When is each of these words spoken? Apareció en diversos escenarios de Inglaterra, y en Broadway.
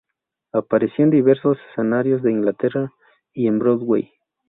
Apareció 0.51 1.03
en 1.03 1.11
diversos 1.11 1.59
escenarios 1.69 2.23
de 2.23 2.31
Inglaterra, 2.31 2.91
y 3.35 3.45
en 3.45 3.59
Broadway. 3.59 4.09